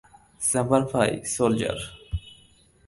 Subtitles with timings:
[0.41, 1.77] স্যাম্পার fi, soldier.